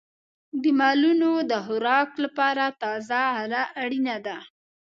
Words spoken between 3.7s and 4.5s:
اړینه ده.